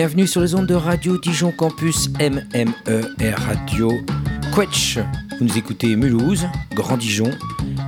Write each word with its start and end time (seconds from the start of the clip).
Bienvenue 0.00 0.28
sur 0.28 0.40
les 0.40 0.54
ondes 0.54 0.68
de 0.68 0.76
Radio 0.76 1.18
Dijon 1.18 1.50
Campus 1.50 2.08
MMER 2.20 3.34
Radio 3.34 3.90
Quetch. 4.54 4.96
Vous 5.36 5.44
nous 5.44 5.58
écoutez 5.58 5.96
Mulhouse, 5.96 6.46
Grand 6.72 6.96
Dijon 6.96 7.32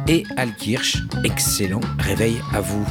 et 0.09 0.25
Alkirch. 0.37 0.97
Excellent 1.23 1.79
réveil 2.01 2.35
à 2.53 2.61
vous. 2.63 2.85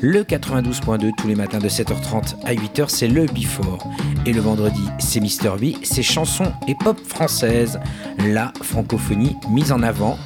Le 0.00 0.22
92.2 0.22 1.10
tous 1.18 1.28
les 1.28 1.34
matins 1.34 1.58
de 1.58 1.68
7h30 1.68 2.36
à 2.46 2.54
8h, 2.54 2.88
c'est 2.88 3.06
le 3.06 3.26
Before. 3.26 3.86
Et 4.24 4.32
le 4.32 4.40
vendredi, 4.40 4.88
c'est 4.98 5.20
Mister 5.20 5.50
B, 5.60 5.76
c'est 5.82 6.02
chansons 6.02 6.50
et 6.66 6.74
pop 6.74 6.98
françaises. 6.98 7.78
La 8.18 8.50
francophonie 8.62 9.36
mise 9.50 9.72
en 9.72 9.82
avant. 9.82 10.16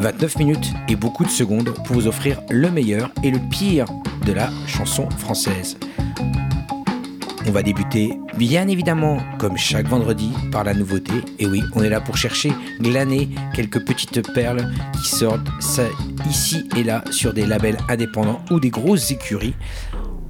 29 0.00 0.38
minutes 0.38 0.72
et 0.88 0.96
beaucoup 0.96 1.22
de 1.22 1.30
secondes 1.30 1.72
pour 1.84 1.94
vous 1.94 2.08
offrir 2.08 2.42
le 2.50 2.72
meilleur 2.72 3.12
et 3.22 3.30
le 3.30 3.38
pire 3.38 3.86
de 4.26 4.32
la 4.32 4.50
chanson 4.66 5.08
française. 5.10 5.76
On 7.48 7.52
va 7.52 7.62
débuter, 7.62 8.10
bien 8.36 8.66
évidemment, 8.66 9.18
comme 9.38 9.56
chaque 9.56 9.86
vendredi, 9.86 10.32
par 10.50 10.64
la 10.64 10.74
nouveauté. 10.74 11.12
Et 11.38 11.46
oui, 11.46 11.62
on 11.74 11.82
est 11.82 11.88
là 11.88 12.00
pour 12.00 12.16
chercher, 12.16 12.50
glaner 12.80 13.28
quelques 13.54 13.84
petites 13.84 14.32
perles 14.32 14.68
qui 15.00 15.08
sortent 15.08 15.46
ici 16.28 16.68
et 16.76 16.82
là 16.82 17.04
sur 17.12 17.32
des 17.32 17.46
labels 17.46 17.78
indépendants 17.88 18.44
ou 18.50 18.58
des 18.58 18.70
grosses 18.70 19.12
écuries. 19.12 19.54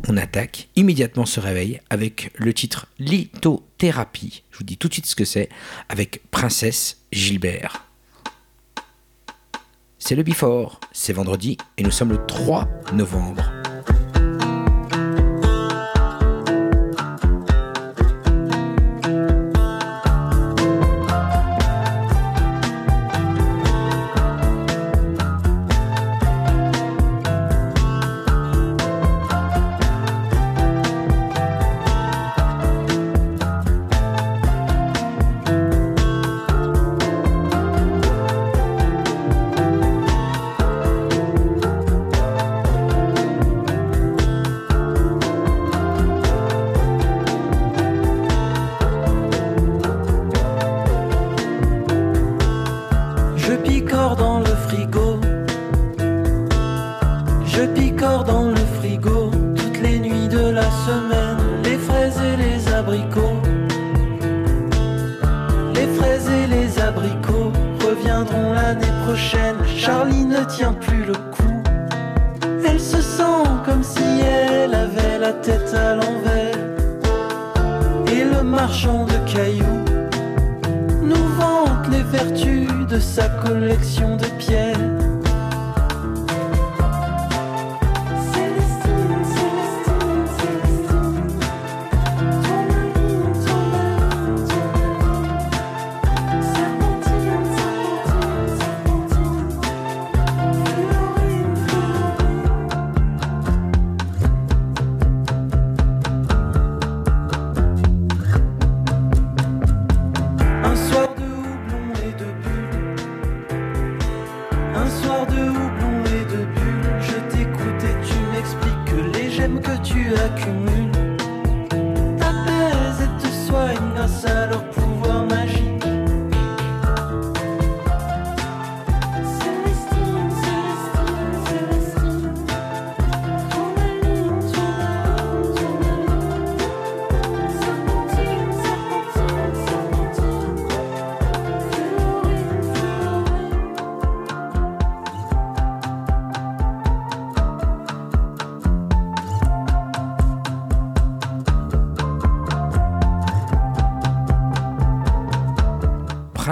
On 0.08 0.18
attaque 0.18 0.68
immédiatement 0.76 1.24
ce 1.24 1.40
réveil 1.40 1.80
avec 1.88 2.32
le 2.36 2.52
titre 2.52 2.86
Lithothérapie. 2.98 4.42
Je 4.50 4.58
vous 4.58 4.64
dis 4.64 4.76
tout 4.76 4.88
de 4.88 4.92
suite 4.92 5.06
ce 5.06 5.16
que 5.16 5.24
c'est 5.24 5.48
avec 5.88 6.20
Princesse 6.30 6.98
Gilbert. 7.12 7.86
C'est 9.98 10.14
le 10.14 10.22
Before, 10.22 10.80
c'est 10.92 11.14
vendredi 11.14 11.56
et 11.78 11.82
nous 11.82 11.90
sommes 11.90 12.10
le 12.10 12.24
3 12.26 12.68
novembre. 12.92 13.55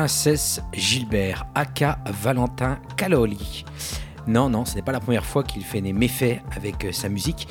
Princesse 0.04 0.60
Gilbert, 0.74 1.46
aka 1.54 1.96
Valentin 2.22 2.78
Caloli. 2.94 3.64
Non, 4.26 4.50
non, 4.50 4.66
ce 4.66 4.74
n'est 4.74 4.82
pas 4.82 4.92
la 4.92 5.00
première 5.00 5.24
fois 5.24 5.42
qu'il 5.42 5.64
fait 5.64 5.80
des 5.80 5.94
méfaits 5.94 6.42
avec 6.54 6.84
euh, 6.84 6.92
sa 6.92 7.08
musique. 7.08 7.48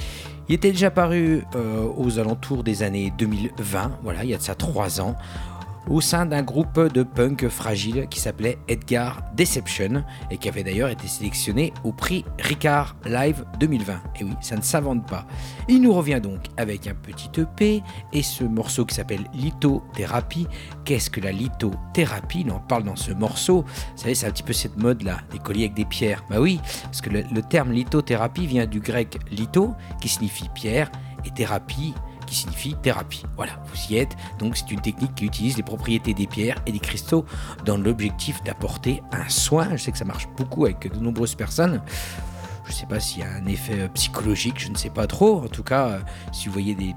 Il 0.47 0.53
était 0.53 0.71
déjà 0.71 0.91
paru 0.91 1.45
euh, 1.55 1.87
aux 1.97 2.19
alentours 2.19 2.63
des 2.63 2.83
années 2.83 3.11
2020, 3.17 3.97
voilà, 4.03 4.23
il 4.23 4.29
y 4.29 4.35
a 4.35 4.37
de 4.37 4.43
ça 4.43 4.53
trois 4.53 5.01
ans, 5.01 5.15
au 5.89 6.01
sein 6.01 6.25
d'un 6.25 6.43
groupe 6.43 6.79
de 6.79 7.03
punk 7.03 7.47
fragile 7.47 8.07
qui 8.09 8.19
s'appelait 8.19 8.57
Edgar 8.67 9.21
Deception 9.35 10.03
et 10.31 10.37
qui 10.37 10.49
avait 10.49 10.63
d'ailleurs 10.63 10.89
été 10.89 11.07
sélectionné 11.07 11.73
au 11.83 11.91
prix 11.91 12.25
Ricard 12.39 12.95
Live 13.05 13.45
2020. 13.59 13.93
Et 14.19 14.23
oui, 14.23 14.33
ça 14.41 14.55
ne 14.55 14.61
s'invente 14.61 15.07
pas. 15.07 15.25
Il 15.67 15.81
nous 15.81 15.93
revient 15.93 16.19
donc 16.21 16.39
avec 16.57 16.87
un 16.87 16.93
petit 16.93 17.29
EP 17.39 17.83
et 18.11 18.23
ce 18.23 18.43
morceau 18.43 18.85
qui 18.85 18.95
s'appelle 18.95 19.25
Lithothérapie. 19.33 20.47
Qu'est-ce 20.85 21.09
que 21.09 21.21
la 21.21 21.31
lithothérapie? 21.31 22.45
On 22.49 22.55
en 22.55 22.59
parle 22.59 22.83
dans 22.83 22.95
ce 22.95 23.11
morceau. 23.11 23.63
Vous 23.63 23.97
savez, 24.01 24.15
c'est 24.15 24.27
un 24.27 24.31
petit 24.31 24.43
peu 24.43 24.53
cette 24.53 24.77
mode 24.77 25.03
là, 25.03 25.19
des 25.31 25.39
colliers 25.39 25.65
avec 25.65 25.75
des 25.75 25.85
pierres. 25.85 26.23
Bah 26.29 26.39
oui, 26.39 26.59
parce 26.83 27.01
que 27.01 27.09
le, 27.09 27.23
le 27.31 27.41
terme 27.41 27.71
lithothérapie 27.71 28.47
vient 28.47 28.65
du 28.65 28.79
grec 28.79 29.19
litho 29.31 29.73
qui 30.01 30.09
signifie 30.09 30.49
pierre 30.53 30.91
et 31.25 31.31
thérapie 31.31 31.93
signifie 32.33 32.75
thérapie. 32.81 33.23
Voilà, 33.35 33.53
vous 33.65 33.93
y 33.93 33.97
êtes. 33.97 34.15
Donc 34.39 34.57
c'est 34.57 34.71
une 34.71 34.81
technique 34.81 35.15
qui 35.15 35.25
utilise 35.25 35.57
les 35.57 35.63
propriétés 35.63 36.13
des 36.13 36.27
pierres 36.27 36.61
et 36.65 36.71
des 36.71 36.79
cristaux 36.79 37.25
dans 37.65 37.77
l'objectif 37.77 38.43
d'apporter 38.43 39.01
un 39.11 39.29
soin. 39.29 39.69
Je 39.71 39.77
sais 39.77 39.91
que 39.91 39.97
ça 39.97 40.05
marche 40.05 40.27
beaucoup 40.37 40.65
avec 40.65 40.91
de 40.93 40.99
nombreuses 40.99 41.35
personnes. 41.35 41.81
Je 42.65 42.71
ne 42.71 42.75
sais 42.75 42.85
pas 42.85 42.99
s'il 42.99 43.21
y 43.21 43.25
a 43.25 43.29
un 43.29 43.45
effet 43.45 43.81
euh, 43.81 43.87
psychologique, 43.89 44.57
je 44.57 44.69
ne 44.69 44.75
sais 44.75 44.89
pas 44.89 45.05
trop. 45.05 45.43
En 45.43 45.47
tout 45.47 45.63
cas, 45.63 45.87
euh, 45.87 45.99
si 46.31 46.47
vous 46.47 46.53
voyez 46.53 46.75
des, 46.75 46.95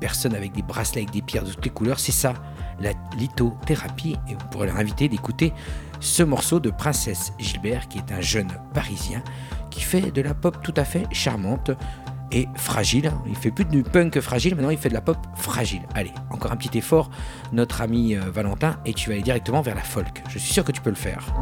personnes 0.00 0.34
avec 0.34 0.52
des 0.52 0.62
bracelets 0.62 1.02
avec 1.02 1.10
des 1.10 1.20
pierres 1.20 1.44
de 1.44 1.50
toutes 1.50 1.64
les 1.64 1.70
couleurs, 1.70 2.00
c'est 2.00 2.12
ça, 2.12 2.32
la 2.80 2.92
lithothérapie. 3.18 4.16
Et 4.28 4.34
vous 4.34 4.46
pourrez 4.50 4.68
leur 4.68 4.78
inviter 4.78 5.08
d'écouter 5.08 5.52
ce 6.00 6.22
morceau 6.22 6.60
de 6.60 6.70
Princesse 6.70 7.32
Gilbert, 7.38 7.88
qui 7.88 7.98
est 7.98 8.10
un 8.10 8.22
jeune 8.22 8.50
parisien 8.72 9.22
qui 9.70 9.80
fait 9.80 10.10
de 10.10 10.22
la 10.22 10.34
pop 10.34 10.62
tout 10.62 10.74
à 10.76 10.84
fait 10.84 11.06
charmante 11.12 11.70
et 12.32 12.48
fragile. 12.56 13.12
Il 13.26 13.36
fait 13.36 13.50
plus 13.50 13.64
du 13.64 13.82
punk 13.82 14.18
fragile, 14.20 14.54
maintenant 14.54 14.70
il 14.70 14.78
fait 14.78 14.88
de 14.88 14.94
la 14.94 15.00
pop 15.00 15.18
fragile. 15.36 15.82
Allez, 15.94 16.12
encore 16.30 16.52
un 16.52 16.56
petit 16.56 16.76
effort, 16.78 17.10
notre 17.52 17.82
ami 17.82 18.16
euh, 18.16 18.20
Valentin, 18.32 18.76
et 18.84 18.94
tu 18.94 19.08
vas 19.08 19.14
aller 19.14 19.22
directement 19.22 19.60
vers 19.60 19.74
la 19.74 19.82
folk. 19.82 20.22
Je 20.28 20.38
suis 20.38 20.52
sûr 20.52 20.64
que 20.64 20.72
tu 20.72 20.80
peux 20.80 20.90
le 20.90 20.96
faire. 20.96 21.32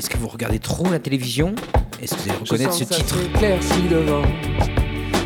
Est-ce 0.00 0.08
que 0.08 0.16
vous 0.16 0.28
regardez 0.28 0.58
trop 0.58 0.90
la 0.90 0.98
télévision? 0.98 1.54
Est-ce 2.00 2.14
que 2.14 2.20
vous 2.20 2.54
allez 2.54 2.64
reconnaître 2.64 2.72
ce 2.72 2.84
titre? 2.84 3.18
s'éclaircit 3.18 3.88
devant. 3.90 4.22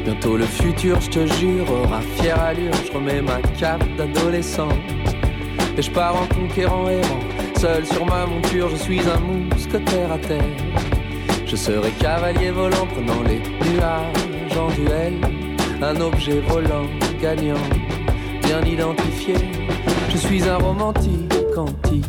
Bientôt 0.02 0.36
le 0.36 0.46
futur, 0.46 1.00
je 1.00 1.10
te 1.10 1.26
jure, 1.34 1.70
aura 1.70 2.00
fière 2.16 2.40
allure. 2.40 2.72
Je 2.84 2.90
remets 2.90 3.22
ma 3.22 3.40
cape 3.56 3.84
d'adolescent. 3.96 4.70
Et 5.78 5.80
je 5.80 5.92
pars 5.92 6.20
en 6.20 6.26
conquérant 6.26 6.88
errant. 6.88 7.20
Seul 7.56 7.86
sur 7.86 8.04
ma 8.04 8.26
monture, 8.26 8.68
je 8.70 8.74
suis 8.74 8.98
un 8.98 9.20
mousquetaire 9.20 10.10
à 10.10 10.18
terre. 10.18 10.42
Je 11.46 11.54
serai 11.54 11.92
cavalier 12.00 12.50
volant, 12.50 12.88
prenant 12.88 13.22
les 13.22 13.38
nuages 13.70 14.58
en 14.58 14.70
duel. 14.72 15.20
Un 15.82 16.00
objet 16.00 16.40
volant, 16.48 16.86
gagnant, 17.22 17.62
bien 18.42 18.60
identifié. 18.64 19.34
Je 20.10 20.16
suis 20.16 20.42
un 20.48 20.56
romantique 20.56 21.32
antique 21.56 22.04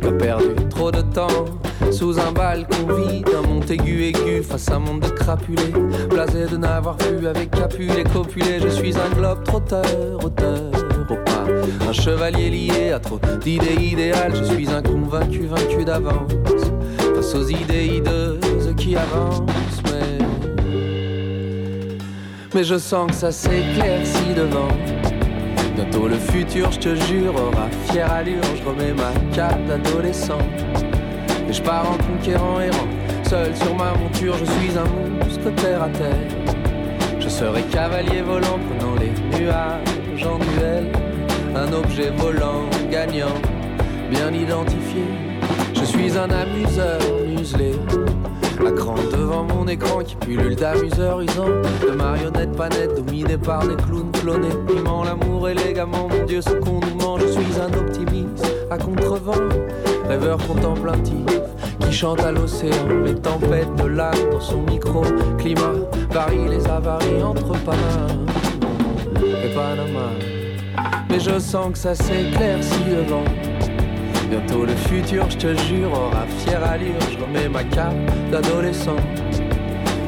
qui 0.00 0.08
a 0.08 0.10
perdu 0.10 0.68
trop 0.68 0.90
de 0.90 1.02
temps 1.02 1.46
sous 1.90 2.18
un 2.18 2.32
balcon 2.32 2.94
vide, 2.94 3.28
un 3.36 3.46
Montaigu 3.46 4.04
aigu 4.04 4.42
face 4.42 4.70
à 4.70 4.76
un 4.76 4.78
monde 4.80 5.00
de 5.00 5.08
crapulés. 5.08 5.72
Blasé 6.10 6.46
de 6.46 6.56
n'avoir 6.56 6.96
vu 6.98 7.26
avec 7.26 7.50
Capulet 7.50 8.04
copulé, 8.04 8.60
je 8.60 8.68
suis 8.68 8.94
un 8.96 9.14
globe 9.14 9.42
trotteur, 9.44 9.84
auteur 10.22 10.70
au 11.10 11.14
pas. 11.14 11.46
Un 11.88 11.92
chevalier 11.92 12.50
lié 12.50 12.92
à 12.92 12.98
trop 12.98 13.20
d'idées 13.42 13.80
idéales, 13.80 14.34
je 14.34 14.44
suis 14.44 14.68
un 14.70 14.82
convaincu 14.82 15.46
vaincu 15.46 15.84
d'avance. 15.84 16.32
Face 17.14 17.34
aux 17.34 17.48
idées 17.48 17.86
hideuses 17.86 18.74
qui 18.76 18.96
avancent, 18.96 19.82
mais. 19.84 20.24
Mais 22.54 22.64
je 22.64 22.78
sens 22.78 23.10
que 23.10 23.16
ça 23.16 23.32
s'éclaircit 23.32 24.34
devant. 24.36 24.68
Bientôt 25.74 26.08
le 26.08 26.16
futur, 26.16 26.72
je 26.72 26.78
te 26.78 26.94
jure, 26.94 27.34
aura 27.34 27.68
fière 27.86 28.10
allure. 28.10 28.42
Je 28.54 28.68
remets 28.68 28.94
ma 28.94 29.12
cape 29.34 29.64
d'adolescent. 29.66 30.38
Et 31.48 31.52
je 31.52 31.62
pars 31.62 31.90
en 31.90 31.96
conquérant 31.96 32.60
errant. 32.60 32.88
Seul 33.28 33.54
sur 33.56 33.74
ma 33.74 33.92
monture, 33.94 34.36
je 34.36 34.44
suis 34.44 34.78
un 34.78 35.24
mousquetaire 35.24 35.82
à 35.82 35.88
terre. 35.88 36.28
Je 37.20 37.28
serai 37.28 37.62
cavalier 37.62 38.22
volant, 38.22 38.58
prenant 38.68 38.94
les 38.96 39.38
nuages 39.38 40.26
en 40.26 40.38
duel. 40.38 40.92
Un 41.54 41.72
objet 41.72 42.10
volant, 42.10 42.64
gagnant, 42.90 43.34
bien 44.10 44.32
identifié. 44.32 45.04
Je 45.74 45.84
suis 45.84 46.16
un 46.18 46.30
amuseur 46.30 47.00
muselé. 47.26 47.74
À 48.66 48.72
cran 48.72 48.94
devant 49.12 49.44
mon 49.44 49.68
écran 49.68 50.02
qui 50.02 50.16
pullule 50.16 50.56
d'amuseurs 50.56 51.20
usant 51.20 51.46
De 51.86 51.92
marionnettes 51.92 52.56
pas 52.56 52.68
nettes 52.68 52.96
dominées 52.96 53.36
par 53.36 53.64
des 53.66 53.76
clowns 53.76 54.10
clonés 54.10 54.48
Piment 54.66 55.04
l'amour 55.04 55.48
gamins, 55.74 56.08
mon 56.10 56.24
dieu 56.24 56.40
ce 56.40 56.50
qu'on 56.50 56.80
nous 56.80 56.94
ment 57.00 57.18
Je 57.18 57.26
suis 57.26 57.60
un 57.60 57.72
optimiste 57.78 58.46
à 58.70 58.78
contrevent 58.78 59.34
Rêveur 60.08 60.38
contemplatif 60.46 61.26
qui 61.80 61.92
chante 61.92 62.20
à 62.20 62.32
l'océan 62.32 62.88
Les 63.04 63.14
tempêtes 63.14 63.74
de 63.76 63.86
l'âme 63.86 64.30
dans 64.30 64.40
son 64.40 64.62
micro 64.62 65.02
Climat, 65.38 65.74
Paris, 66.12 66.48
les 66.48 66.66
avaries 66.66 67.22
entre 67.22 67.52
Panama 67.64 68.06
et 69.44 69.54
Panama 69.54 70.10
Mais 71.10 71.18
je 71.18 71.38
sens 71.38 71.72
que 71.72 71.78
ça 71.78 71.94
s'éclaircit 71.94 72.84
devant 72.84 73.24
Bientôt 74.30 74.64
le 74.64 74.74
futur, 74.74 75.30
je 75.30 75.36
te 75.36 75.54
jure, 75.68 75.92
aura 75.92 76.26
fière 76.38 76.64
allure. 76.64 77.00
Je 77.12 77.24
remets 77.24 77.48
ma 77.48 77.62
cape 77.62 77.94
d'adolescent. 78.30 78.96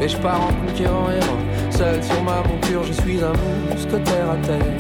Et 0.00 0.08
je 0.08 0.16
pars 0.16 0.40
en 0.42 0.66
conquérant 0.66 1.08
errant. 1.10 1.70
Seul 1.70 2.02
sur 2.02 2.22
ma 2.24 2.42
monture, 2.42 2.82
je 2.82 2.92
suis 2.94 3.20
un 3.22 3.32
mousquetaire 3.70 4.30
à 4.30 4.36
terre. 4.44 4.76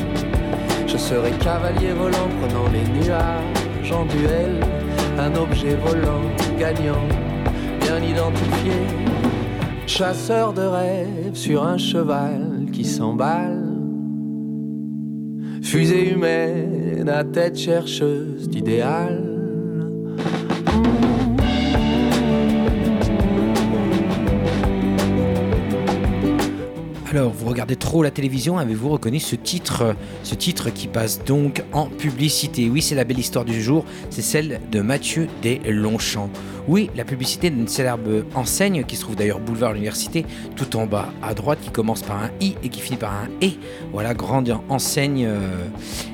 Je 0.88 0.96
serai 0.96 1.30
cavalier 1.32 1.92
volant, 1.92 2.28
prenant 2.40 2.68
les 2.72 2.82
nuages 3.00 3.92
en 3.92 4.04
duel. 4.06 4.60
Un 5.18 5.34
objet 5.34 5.74
volant, 5.74 6.22
gagnant, 6.60 7.08
bien 7.80 8.00
identifié. 8.00 8.72
Chasseur 9.86 10.52
de 10.52 10.62
rêves 10.62 11.34
sur 11.34 11.64
un 11.64 11.76
cheval 11.76 12.66
qui 12.72 12.84
s'emballe. 12.84 13.64
Fusée 15.60 16.10
humaine 16.12 17.08
à 17.08 17.24
tête 17.24 17.58
chercheuse 17.58 18.48
d'idéal. 18.48 19.27
Alors, 27.18 27.32
vous 27.32 27.48
regardez 27.48 27.74
trop 27.74 28.04
la 28.04 28.12
télévision, 28.12 28.58
avez-vous 28.58 28.90
reconnu 28.90 29.18
ce 29.18 29.34
titre 29.34 29.96
Ce 30.22 30.36
titre 30.36 30.70
qui 30.70 30.86
passe 30.86 31.24
donc 31.24 31.64
en 31.72 31.86
publicité? 31.86 32.70
Oui, 32.70 32.80
c'est 32.80 32.94
la 32.94 33.02
belle 33.02 33.18
histoire 33.18 33.44
du 33.44 33.60
jour, 33.60 33.84
c'est 34.08 34.22
celle 34.22 34.60
de 34.70 34.80
Mathieu 34.80 35.26
des 35.42 35.60
Longchamps. 35.68 36.30
Oui, 36.68 36.90
la 36.94 37.04
publicité 37.04 37.50
d'une 37.50 37.66
célèbre 37.66 38.24
enseigne 38.36 38.84
qui 38.84 38.94
se 38.94 39.00
trouve 39.00 39.16
d'ailleurs 39.16 39.40
boulevard 39.40 39.72
l'université, 39.72 40.26
tout 40.54 40.76
en 40.76 40.86
bas 40.86 41.08
à 41.20 41.34
droite, 41.34 41.58
qui 41.60 41.70
commence 41.70 42.02
par 42.02 42.22
un 42.22 42.30
I 42.40 42.54
et 42.62 42.68
qui 42.68 42.80
finit 42.80 42.98
par 42.98 43.12
un 43.12 43.26
E. 43.42 43.50
Voilà, 43.92 44.14
grande 44.14 44.56
enseigne. 44.68 45.24
euh, 45.26 45.66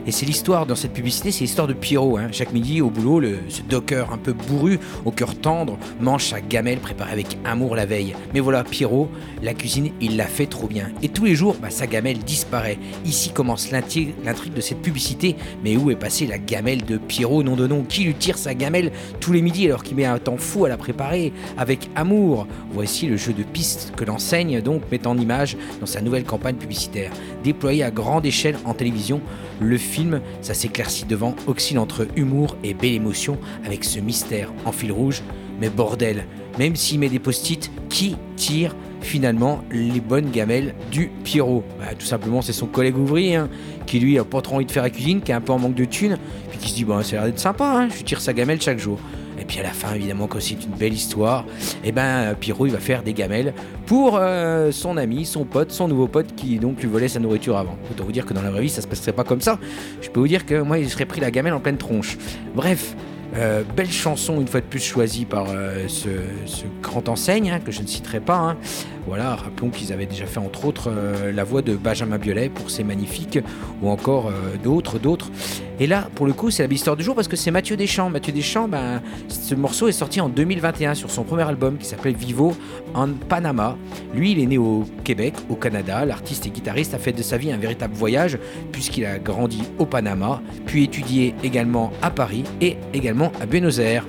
Et 0.06 0.12
c'est 0.12 0.26
l'histoire 0.26 0.66
dans 0.66 0.74
cette 0.74 0.92
publicité, 0.92 1.32
c'est 1.32 1.44
l'histoire 1.44 1.66
de 1.66 1.72
Pierrot. 1.72 2.18
hein. 2.18 2.28
Chaque 2.30 2.52
midi 2.52 2.82
au 2.82 2.90
boulot, 2.90 3.20
le, 3.20 3.38
ce 3.48 3.62
docker 3.62 4.12
un 4.12 4.18
peu 4.18 4.32
bourru, 4.32 4.78
au 5.04 5.10
cœur 5.10 5.34
tendre, 5.34 5.78
mange 6.00 6.24
sa 6.24 6.40
gamelle 6.40 6.78
préparée 6.78 7.12
avec 7.12 7.38
amour 7.44 7.74
la 7.74 7.86
veille. 7.86 8.14
Mais 8.34 8.40
voilà, 8.40 8.64
Pierrot, 8.64 9.08
la 9.42 9.54
cuisine, 9.54 9.90
il 10.00 10.16
l'a 10.16 10.26
fait 10.26 10.46
trop 10.46 10.66
bien. 10.66 10.90
Et 11.02 11.08
tous 11.08 11.24
les 11.24 11.34
jours, 11.34 11.56
bah, 11.60 11.70
sa 11.70 11.86
gamelle 11.86 12.18
disparaît. 12.18 12.78
Ici 13.06 13.30
commence 13.30 13.70
l'intrigue 13.70 14.14
de 14.54 14.60
cette 14.60 14.82
publicité. 14.82 15.36
Mais 15.62 15.76
où 15.76 15.90
est 15.90 15.96
passée 15.96 16.26
la 16.26 16.38
gamelle 16.38 16.84
de 16.84 16.98
Pierrot, 16.98 17.42
nom 17.42 17.56
de 17.56 17.66
nom? 17.66 17.82
Qui 17.82 18.04
lui 18.04 18.14
tire 18.14 18.36
sa 18.36 18.54
gamelle 18.54 18.92
tous 19.20 19.32
les 19.32 19.40
midis 19.40 19.66
alors 19.66 19.82
qu'il 19.82 19.96
met 19.96 20.04
un 20.04 20.18
temps 20.18 20.36
fou 20.36 20.66
à 20.66 20.68
la 20.68 20.76
préparer? 20.76 21.32
Avec 21.56 21.88
amour 21.94 22.46
Voici 22.72 23.06
le 23.06 23.16
jeu 23.16 23.32
de 23.32 23.42
piste 23.42 23.92
que 23.96 24.04
l'enseigne 24.04 24.60
donc 24.60 24.82
met 24.90 25.06
en 25.06 25.16
image 25.16 25.56
dans 25.80 25.86
sa 25.86 26.00
nouvelle 26.02 26.24
campagne 26.24 26.56
publicitaire. 26.56 27.10
Déployée 27.42 27.84
à 27.84 27.90
grande 27.90 28.26
échelle 28.26 28.56
en 28.64 28.74
télévision, 28.74 29.20
le 29.60 29.78
film, 29.78 29.93
ça 30.40 30.54
s'éclaircit 30.54 31.04
devant, 31.04 31.34
oscille 31.46 31.78
entre 31.78 32.06
humour 32.16 32.56
et 32.64 32.74
belle 32.74 32.94
émotion 32.94 33.38
avec 33.64 33.84
ce 33.84 34.00
mystère 34.00 34.52
en 34.64 34.72
fil 34.72 34.92
rouge. 34.92 35.22
Mais 35.60 35.70
bordel, 35.70 36.26
même 36.58 36.74
s'il 36.74 36.98
met 36.98 37.08
des 37.08 37.20
post-it, 37.20 37.70
qui 37.88 38.16
tire 38.36 38.74
finalement 39.00 39.62
les 39.70 40.00
bonnes 40.00 40.30
gamelles 40.30 40.74
du 40.90 41.10
Pierrot? 41.22 41.62
Bah, 41.78 41.94
Tout 41.96 42.06
simplement, 42.06 42.42
c'est 42.42 42.52
son 42.52 42.66
collègue 42.66 42.98
ouvrier 42.98 43.36
hein, 43.36 43.48
qui 43.86 44.00
lui 44.00 44.18
a 44.18 44.24
pas 44.24 44.40
trop 44.40 44.56
envie 44.56 44.66
de 44.66 44.72
faire 44.72 44.82
la 44.82 44.90
cuisine, 44.90 45.20
qui 45.20 45.30
est 45.30 45.34
un 45.34 45.40
peu 45.40 45.52
en 45.52 45.58
manque 45.58 45.74
de 45.74 45.84
thunes, 45.84 46.18
puis 46.50 46.58
qui 46.58 46.70
se 46.70 46.74
dit, 46.74 46.84
bon, 46.84 47.02
ça 47.02 47.16
a 47.16 47.20
l'air 47.20 47.24
d'être 47.26 47.38
sympa, 47.38 47.64
hein, 47.64 47.88
je 47.96 48.02
tire 48.02 48.20
sa 48.20 48.32
gamelle 48.32 48.60
chaque 48.60 48.78
jour. 48.78 48.98
Et 49.38 49.44
puis 49.44 49.58
à 49.60 49.62
la 49.62 49.70
fin, 49.70 49.94
évidemment, 49.94 50.26
que 50.26 50.40
c'est 50.40 50.54
une 50.54 50.76
belle 50.78 50.92
histoire, 50.94 51.44
et 51.84 51.92
ben 51.92 52.34
Pierrot 52.38 52.66
va 52.68 52.78
faire 52.78 53.02
des 53.02 53.12
gamelles 53.12 53.52
pour 53.86 54.16
euh, 54.20 54.70
son 54.72 54.96
ami, 54.96 55.24
son 55.26 55.44
pote, 55.44 55.70
son 55.72 55.88
nouveau 55.88 56.06
pote 56.06 56.34
qui 56.34 56.58
donc 56.58 56.80
lui 56.80 56.88
volait 56.88 57.08
sa 57.08 57.18
nourriture 57.20 57.56
avant. 57.56 57.76
Autant 57.90 58.04
vous 58.04 58.12
dire 58.12 58.26
que 58.26 58.32
dans 58.34 58.42
la 58.42 58.50
vraie 58.50 58.62
vie, 58.62 58.68
ça 58.70 58.80
se 58.82 58.86
passerait 58.86 59.12
pas 59.12 59.24
comme 59.24 59.40
ça. 59.40 59.58
Je 60.00 60.08
peux 60.08 60.20
vous 60.20 60.28
dire 60.28 60.46
que 60.46 60.60
moi, 60.62 60.78
il 60.78 60.88
serait 60.88 61.06
pris 61.06 61.20
la 61.20 61.30
gamelle 61.30 61.52
en 61.52 61.60
pleine 61.60 61.76
tronche. 61.78 62.16
Bref. 62.54 62.94
euh, 63.36 63.64
belle 63.76 63.90
chanson 63.90 64.40
une 64.40 64.46
fois 64.46 64.60
de 64.60 64.66
plus 64.66 64.78
choisie 64.84 65.24
par 65.24 65.46
euh, 65.48 65.88
ce, 65.88 66.08
ce 66.46 66.64
grand 66.80 67.08
enseigne 67.08 67.50
hein, 67.50 67.58
que 67.58 67.72
je 67.72 67.82
ne 67.82 67.86
citerai 67.88 68.20
pas. 68.20 68.36
hein. 68.36 68.56
Voilà, 69.06 69.34
rappelons 69.34 69.68
qu'ils 69.68 69.92
avaient 69.92 70.06
déjà 70.06 70.24
fait 70.24 70.38
entre 70.38 70.64
autres 70.64 70.90
euh, 70.90 71.30
la 71.30 71.44
voix 71.44 71.60
de 71.60 71.76
Benjamin 71.76 72.16
Biolay 72.16 72.48
pour 72.48 72.70
C'est 72.70 72.84
magnifique, 72.84 73.38
ou 73.82 73.90
encore 73.90 74.28
euh, 74.28 74.56
d'autres, 74.62 74.98
d'autres. 74.98 75.30
Et 75.78 75.86
là, 75.86 76.08
pour 76.14 76.26
le 76.26 76.32
coup, 76.32 76.50
c'est 76.50 76.62
la 76.62 76.68
belle 76.68 76.76
histoire 76.76 76.96
du 76.96 77.04
jour 77.04 77.14
parce 77.14 77.28
que 77.28 77.36
c'est 77.36 77.50
Mathieu 77.50 77.76
Deschamps. 77.76 78.08
Mathieu 78.08 78.32
Deschamps, 78.32 78.66
ben, 78.66 79.02
ce 79.28 79.54
morceau 79.54 79.88
est 79.88 79.92
sorti 79.92 80.20
en 80.20 80.28
2021 80.28 80.94
sur 80.94 81.10
son 81.10 81.24
premier 81.24 81.42
album 81.42 81.76
qui 81.76 81.86
s'appelle 81.86 82.14
Vivo 82.14 82.56
en 82.94 83.08
Panama. 83.08 83.76
Lui, 84.14 84.32
il 84.32 84.40
est 84.40 84.46
né 84.46 84.56
au 84.56 84.84
Québec, 85.02 85.34
au 85.50 85.56
Canada. 85.56 86.04
L'artiste 86.06 86.46
et 86.46 86.50
guitariste 86.50 86.94
a 86.94 86.98
fait 86.98 87.12
de 87.12 87.22
sa 87.22 87.36
vie 87.36 87.52
un 87.52 87.58
véritable 87.58 87.94
voyage 87.94 88.38
puisqu'il 88.72 89.04
a 89.04 89.18
grandi 89.18 89.62
au 89.78 89.84
Panama, 89.84 90.40
puis 90.64 90.84
étudié 90.84 91.34
également 91.42 91.92
à 92.00 92.10
Paris 92.10 92.44
et 92.60 92.76
également 92.94 93.32
à 93.40 93.46
Buenos 93.46 93.78
Aires. 93.78 94.06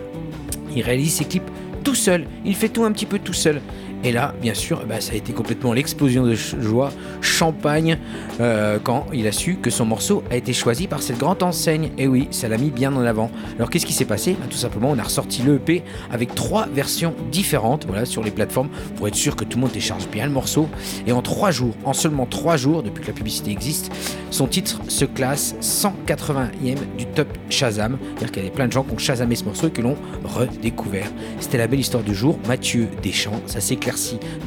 Il 0.76 0.82
réalise 0.84 1.16
ses 1.16 1.26
clips 1.26 1.50
tout 1.84 1.96
seul, 1.96 2.26
il 2.44 2.56
fait 2.56 2.70
tout 2.70 2.84
un 2.84 2.92
petit 2.92 3.06
peu 3.06 3.20
tout 3.20 3.34
seul. 3.34 3.62
Et 4.06 4.12
là, 4.12 4.36
bien 4.40 4.54
sûr, 4.54 4.86
bah, 4.86 5.02
ça 5.02 5.14
a 5.14 5.16
été 5.16 5.34
complètement 5.34 5.74
l'explosion 5.74 6.24
de 6.28 6.36
joie, 6.36 6.92
champagne, 7.22 7.98
euh, 8.40 8.78
quand 8.82 9.08
il 9.12 9.26
a 9.26 9.32
su 9.32 9.56
que 9.56 9.72
son 9.72 9.84
morceau 9.86 10.24
a 10.30 10.36
été 10.36 10.54
choisi 10.54 10.86
par 10.86 11.02
cette 11.02 11.18
grande 11.18 11.42
enseigne. 11.42 11.90
Et 11.98 12.08
oui, 12.08 12.28
ça 12.30 12.48
l'a 12.48 12.60
mis 12.60 12.70
bien 12.70 12.96
en 12.96 13.04
avant. 13.04 13.32
Alors 13.56 13.72
qu'est-ce 13.72 13.88
qui 13.88 13.94
s'est 13.94 14.06
passé? 14.06 14.38
Bah, 14.40 14.46
Tout 14.48 14.58
simplement, 14.58 14.92
on 14.92 15.00
a 15.00 15.02
ressorti 15.02 15.42
l'EP 15.42 15.82
avec 16.12 16.36
trois 16.36 16.68
versions 16.68 17.16
différentes 17.32 17.88
voilà, 17.88 18.06
sur 18.06 18.24
les 18.24 18.30
plateformes 18.30 18.70
pour 18.96 19.08
être 19.08 19.16
sûr 19.16 19.36
que 19.36 19.44
tout 19.44 19.58
le 19.58 19.62
monde 19.62 19.72
télécharge 19.72 20.08
bien 20.08 20.28
le 20.28 20.32
morceau. 20.32 20.70
Et 21.08 21.12
en 21.12 21.24
trois 21.24 21.50
jours, 21.50 21.74
en 21.84 21.94
seulement 21.94 22.28
trois 22.28 22.58
jours, 22.58 22.84
depuis 22.84 23.02
que 23.02 23.08
la 23.08 23.14
publicité 23.14 23.50
existe, 23.50 23.92
son 24.30 24.46
titre 24.46 24.82
se 24.88 25.06
classe 25.06 25.56
180e 25.62 26.78
du 26.96 27.08
top 27.08 27.28
Shazam. 27.50 27.98
C'est-à-dire 28.04 28.32
qu'il 28.32 28.44
y 28.44 28.46
avait 28.46 28.56
plein 28.56 28.68
de 28.68 28.72
gens 28.72 28.84
qui 28.84 28.94
ont 28.94 29.00
Shazamé 29.00 29.36
ce 29.36 29.46
morceau 29.46 29.70
et 29.70 29.72
qui 29.72 29.82
l'ont 29.82 29.98
redécouvert. 30.24 31.08
C'était 31.40 31.58
la 31.58 31.66
belle 31.66 31.80
histoire 31.80 32.04
du 32.04 32.14
jour. 32.14 32.38
Mathieu 32.48 32.88
Deschamps, 33.02 33.42
ça 33.48 33.62
s'éclaire 33.62 33.95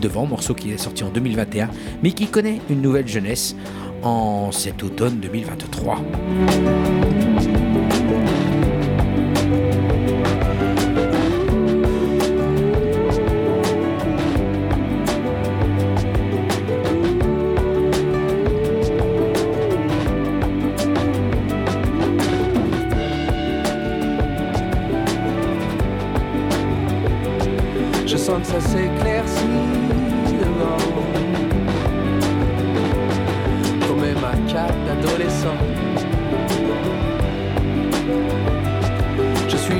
devant, 0.00 0.26
morceau 0.26 0.54
qui 0.54 0.72
est 0.72 0.78
sorti 0.78 1.04
en 1.04 1.10
2021, 1.10 1.70
mais 2.02 2.12
qui 2.12 2.26
connaît 2.26 2.60
une 2.70 2.82
nouvelle 2.82 3.08
jeunesse 3.08 3.56
en 4.02 4.52
cet 4.52 4.82
automne 4.82 5.18
2023. 5.20 6.97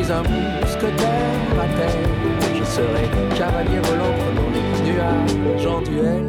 Je 0.09 0.15
serai 2.65 3.11
cavalier 3.37 3.79
volant 3.83 4.15
prenant 4.17 4.49
les 4.55 4.63
nuages 4.91 5.67
en 5.67 5.83
duel. 5.83 6.25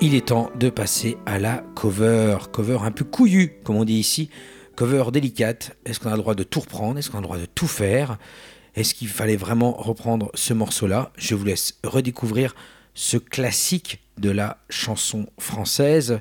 Il 0.00 0.14
est 0.14 0.28
temps 0.28 0.50
de 0.58 0.70
passer 0.70 1.18
à 1.26 1.38
la 1.38 1.62
cover. 1.74 2.38
Cover 2.50 2.78
un 2.80 2.92
peu 2.92 3.04
couillu, 3.04 3.58
comme 3.62 3.76
on 3.76 3.84
dit 3.84 3.98
ici. 3.98 4.30
Cover 4.74 5.04
délicate. 5.12 5.76
Est-ce 5.84 6.00
qu'on 6.00 6.08
a 6.08 6.16
le 6.16 6.22
droit 6.22 6.34
de 6.34 6.44
tout 6.44 6.60
reprendre? 6.60 6.98
Est-ce 6.98 7.10
qu'on 7.10 7.18
a 7.18 7.20
le 7.20 7.26
droit 7.26 7.36
de 7.36 7.44
tout 7.44 7.68
faire? 7.68 8.16
Est-ce 8.74 8.94
qu'il 8.94 9.08
fallait 9.08 9.36
vraiment 9.36 9.72
reprendre 9.72 10.30
ce 10.32 10.54
morceau-là? 10.54 11.12
Je 11.18 11.34
vous 11.34 11.44
laisse 11.44 11.78
redécouvrir 11.84 12.54
ce 12.94 13.18
classique 13.18 14.02
de 14.16 14.30
la 14.30 14.58
chanson 14.70 15.26
française 15.38 16.20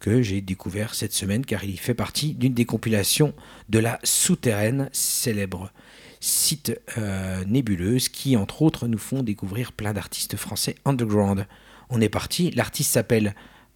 que 0.00 0.22
j'ai 0.22 0.40
découvert 0.40 0.94
cette 0.94 1.12
semaine 1.12 1.44
car 1.44 1.64
il 1.64 1.78
fait 1.78 1.94
partie 1.94 2.34
d'une 2.34 2.54
des 2.54 2.64
compilations 2.64 3.34
de 3.68 3.78
la 3.78 3.98
Souterraine, 4.04 4.88
célèbre 4.92 5.72
site 6.20 6.80
euh, 6.96 7.44
nébuleuse 7.46 8.08
qui 8.08 8.36
entre 8.36 8.62
autres 8.62 8.88
nous 8.88 8.98
font 8.98 9.22
découvrir 9.22 9.72
plein 9.72 9.92
d'artistes 9.92 10.36
français 10.36 10.74
underground. 10.84 11.46
On 11.90 12.00
est 12.00 12.08
parti, 12.08 12.50
l'artiste 12.50 12.92
s'appelle 12.92 13.34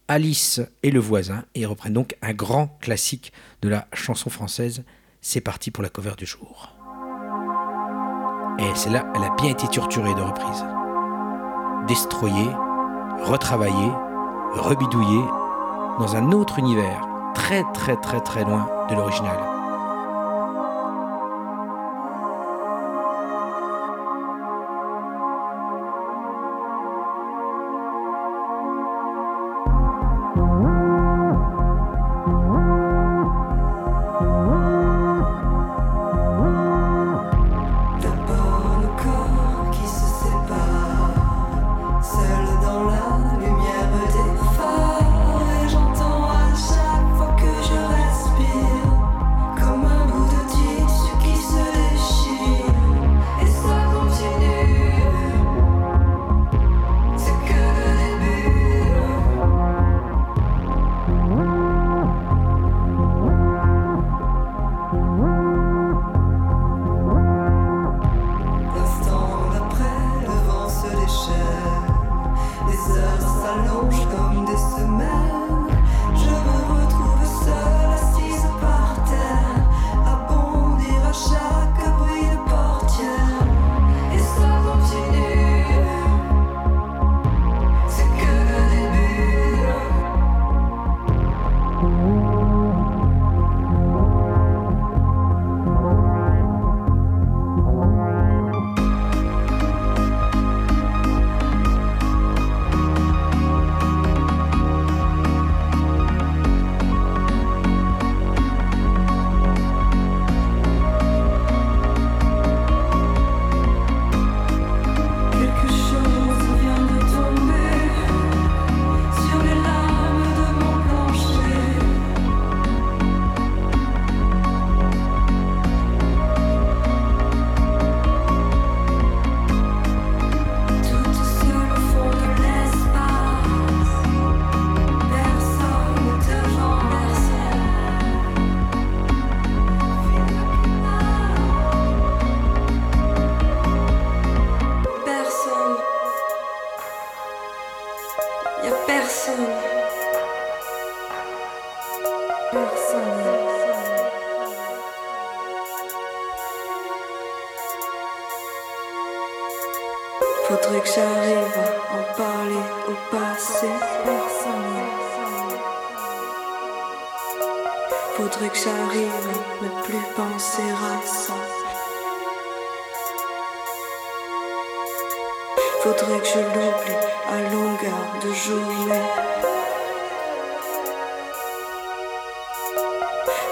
Alice 0.09 0.61
et 0.83 0.91
le 0.91 1.01
voisin 1.01 1.45
et 1.55 1.67
reprennent 1.67 1.95
donc 1.95 2.17
un 2.23 2.33
grand 2.33 2.79
classique 2.81 3.33
de 3.63 3.69
la 3.69 3.89
chanson 3.93 4.31
française. 4.31 4.85
C'est 5.21 5.41
parti 5.41 5.71
pour 5.71 5.83
la 5.83 5.89
cover 5.89 6.15
du 6.19 6.27
jour. 6.27 6.75
Et 8.59 8.75
celle-là, 8.75 9.11
elle 9.15 9.23
a 9.23 9.35
bien 9.37 9.51
été 9.51 9.67
torturée 9.69 10.15
de 10.15 10.21
reprises. 10.21 10.65
Destroyée, 11.87 12.51
retravaillée, 13.25 13.93
rebidouillée 14.55 15.25
dans 15.99 16.17
un 16.17 16.33
autre 16.33 16.59
univers, 16.59 17.07
très 17.35 17.65
très 17.75 17.97
très 17.97 18.21
très 18.21 18.45
loin 18.45 18.67
de 18.89 18.95
l'original. 18.95 19.52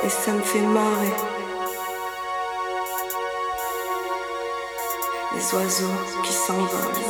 Et 0.03 0.09
ça 0.09 0.33
me 0.33 0.41
fait 0.41 0.63
marrer. 0.63 1.13
Les 5.35 5.55
oiseaux 5.55 5.87
qui 6.25 6.33
s'envolent. 6.33 7.01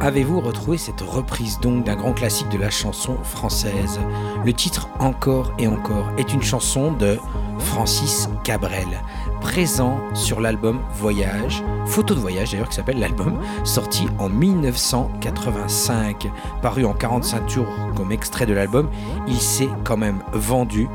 Avez-vous 0.00 0.40
retrouvé 0.40 0.78
cette 0.78 1.00
reprise 1.00 1.58
donc 1.58 1.84
d'un 1.84 1.96
grand 1.96 2.12
classique 2.12 2.48
de 2.50 2.58
la 2.58 2.70
chanson 2.70 3.16
française? 3.24 3.98
Le 4.44 4.52
titre 4.52 4.88
Encore 5.00 5.52
et 5.58 5.66
encore 5.66 6.12
est 6.18 6.32
une 6.32 6.42
chanson 6.42 6.92
de 6.92 7.18
Francis 7.66 8.28
Cabrel, 8.44 9.02
présent 9.40 9.98
sur 10.14 10.40
l'album 10.40 10.80
Voyage, 10.94 11.64
photo 11.86 12.14
de 12.14 12.20
voyage 12.20 12.52
d'ailleurs 12.52 12.68
qui 12.68 12.76
s'appelle 12.76 12.98
l'album, 12.98 13.40
sorti 13.64 14.06
en 14.18 14.28
1985. 14.28 16.30
Paru 16.62 16.84
en 16.84 16.94
45 16.94 17.46
tours 17.46 17.66
comme 17.94 18.12
extrait 18.12 18.46
de 18.46 18.54
l'album, 18.54 18.88
il 19.26 19.40
s'est 19.40 19.68
quand 19.84 19.96
même 19.96 20.22
vendu 20.32 20.88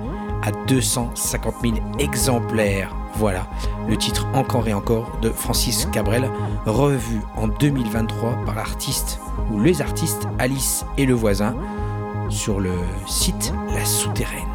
à 0.43 0.51
250 0.67 1.55
000 1.61 1.75
exemplaires. 1.99 2.95
Voilà, 3.15 3.47
le 3.87 3.97
titre 3.97 4.27
Encore 4.33 4.67
et 4.67 4.73
encore 4.73 5.11
de 5.21 5.29
Francis 5.29 5.87
Cabrel, 5.91 6.29
revu 6.65 7.21
en 7.35 7.47
2023 7.47 8.37
par 8.45 8.55
l'artiste 8.55 9.19
ou 9.51 9.59
les 9.59 9.81
artistes 9.81 10.27
Alice 10.39 10.85
et 10.97 11.05
le 11.05 11.13
voisin 11.13 11.55
sur 12.29 12.59
le 12.59 12.73
site 13.05 13.53
La 13.75 13.85
Souterraine. 13.85 14.47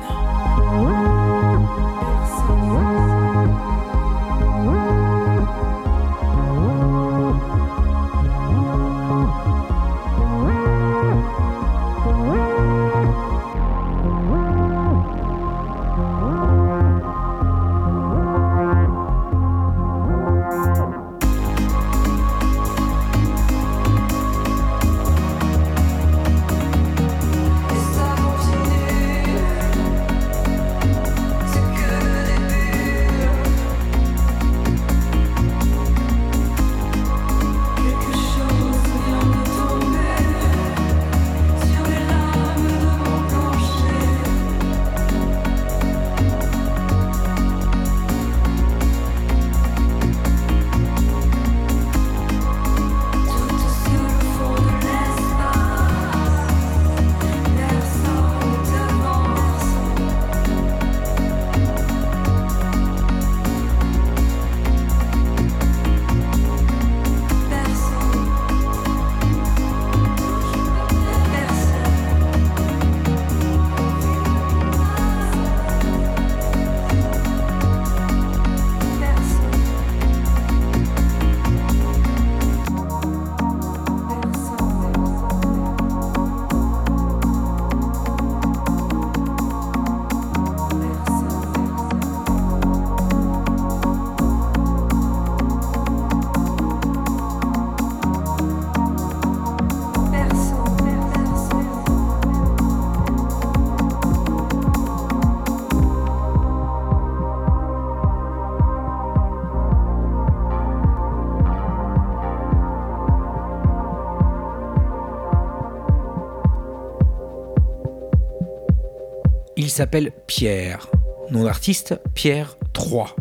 Il 119.59 119.71
s'appelle 119.71 120.12
Pierre. 120.27 120.90
Nom 121.31 121.45
d'artiste, 121.45 121.99
Pierre 122.12 122.59
3. 122.75 123.16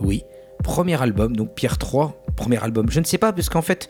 Oui, 0.00 0.24
premier 0.64 1.00
album, 1.00 1.36
donc 1.36 1.54
Pierre 1.54 1.78
3, 1.78 2.24
premier 2.34 2.60
album. 2.60 2.90
Je 2.90 2.98
ne 2.98 3.04
sais 3.04 3.18
pas, 3.18 3.32
parce 3.32 3.48
qu'en 3.48 3.62
fait, 3.62 3.88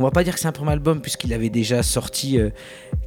on 0.00 0.02
va 0.02 0.10
pas 0.10 0.24
dire 0.24 0.34
que 0.34 0.40
c'est 0.40 0.48
un 0.48 0.52
premier 0.52 0.72
album, 0.72 1.00
puisqu'il 1.00 1.32
avait 1.32 1.48
déjà 1.48 1.84
sorti 1.84 2.40
euh, 2.40 2.50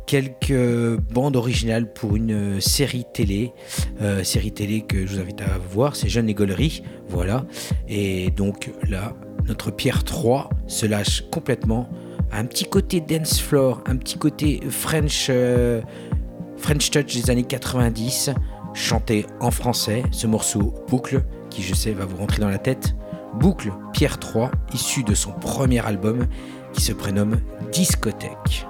quelques 0.08 0.98
bandes 1.12 1.36
originales 1.36 1.92
pour 1.92 2.16
une 2.16 2.32
euh, 2.32 2.60
série 2.62 3.04
télé. 3.14 3.52
Euh, 4.02 4.24
série 4.24 4.54
télé 4.54 4.84
que 4.84 5.06
je 5.06 5.16
vous 5.16 5.20
invite 5.20 5.42
à 5.42 5.58
voir, 5.58 5.98
c'est 5.98 6.08
Jeune 6.08 6.30
et. 6.30 6.82
Voilà. 7.10 7.46
Et 7.90 8.32
donc 8.32 8.72
là, 8.88 9.16
notre 9.50 9.70
Pierre 9.70 10.06
3 10.06 10.50
se 10.66 10.86
lâche 10.86 11.26
complètement. 11.30 11.90
Un 12.32 12.46
petit 12.46 12.66
côté 12.66 13.02
dance 13.02 13.42
floor, 13.42 13.84
un 13.86 13.98
petit 13.98 14.18
côté 14.18 14.62
French. 14.70 15.30
French 16.60 16.92
Touch 16.92 17.16
des 17.16 17.30
années 17.30 17.44
90, 17.44 18.32
chanté 18.74 19.26
en 19.40 19.52
français, 19.52 20.04
ce 20.12 20.28
morceau 20.28 20.74
Boucle, 20.88 21.24
qui 21.50 21.64
je 21.64 21.74
sais 21.74 21.92
va 21.92 22.06
vous 22.06 22.18
rentrer 22.18 22.40
dans 22.40 22.50
la 22.50 22.58
tête. 22.58 22.96
Boucle 23.34 23.72
Pierre 23.94 24.20
3, 24.20 24.52
issu 24.74 25.04
de 25.04 25.16
son 25.16 25.32
premier 25.32 25.86
album 25.86 26.28
qui 26.74 26.82
se 26.82 26.94
prénomme 26.94 27.40
Discothèque. 27.72 28.69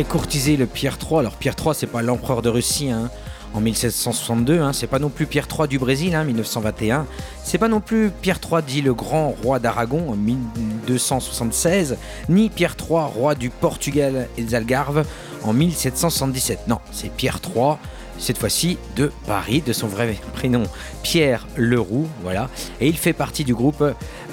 Courtisé 0.00 0.56
le 0.56 0.66
Pierre 0.66 0.98
III. 1.00 1.20
Alors 1.20 1.36
Pierre 1.36 1.54
III, 1.62 1.74
c'est 1.74 1.86
pas 1.86 2.02
l'empereur 2.02 2.42
de 2.42 2.48
Russie 2.48 2.90
hein, 2.90 3.10
en 3.54 3.60
1762, 3.60 4.58
hein. 4.58 4.72
c'est 4.72 4.88
pas 4.88 4.98
non 4.98 5.10
plus 5.10 5.26
Pierre 5.26 5.46
III 5.46 5.68
du 5.68 5.78
Brésil, 5.78 6.14
hein, 6.14 6.24
1921. 6.24 7.06
C'est 7.44 7.58
pas 7.58 7.68
non 7.68 7.80
plus 7.80 8.10
Pierre 8.10 8.40
III 8.42 8.62
dit 8.66 8.80
le 8.82 8.94
grand 8.94 9.28
roi 9.28 9.60
d'Aragon 9.60 10.10
en 10.10 10.16
1276, 10.16 11.98
ni 12.30 12.48
Pierre 12.48 12.74
III 12.80 13.04
roi 13.14 13.34
du 13.34 13.50
Portugal 13.50 14.28
et 14.36 14.42
des 14.42 14.54
Algarves 14.54 15.04
en 15.44 15.52
1777. 15.52 16.66
Non, 16.66 16.78
c'est 16.90 17.12
Pierre 17.12 17.40
III 17.54 17.76
cette 18.18 18.38
fois-ci 18.38 18.78
de 18.96 19.10
Paris, 19.26 19.62
de 19.66 19.72
son 19.72 19.88
vrai 19.88 20.16
prénom 20.34 20.62
Pierre 21.02 21.46
Leroux, 21.56 22.06
voilà. 22.22 22.48
Et 22.80 22.88
il 22.88 22.96
fait 22.96 23.12
partie 23.12 23.44
du 23.44 23.54
groupe 23.54 23.84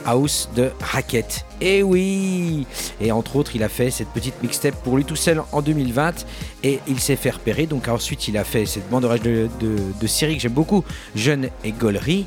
House 0.09 0.49
de 0.55 0.71
Racket. 0.81 1.45
Et 1.61 1.83
oui 1.83 2.65
Et 2.99 3.11
entre 3.11 3.35
autres, 3.35 3.55
il 3.55 3.61
a 3.61 3.69
fait 3.69 3.91
cette 3.91 4.07
petite 4.07 4.41
mixtape 4.41 4.75
pour 4.83 4.97
lui 4.97 5.05
tout 5.05 5.15
seul 5.15 5.43
en 5.51 5.61
2020 5.61 6.25
et 6.63 6.79
il 6.87 6.99
s'est 6.99 7.15
fait 7.15 7.29
repérer. 7.29 7.67
Donc 7.67 7.87
ensuite, 7.87 8.27
il 8.27 8.37
a 8.37 8.43
fait 8.43 8.65
cette 8.65 8.89
bande 8.89 9.03
de, 9.03 9.47
de, 9.59 9.77
que 10.01 10.39
j'aime 10.39 10.51
beaucoup, 10.51 10.83
Jeune 11.15 11.49
et 11.63 11.71
Gollery. 11.71 12.25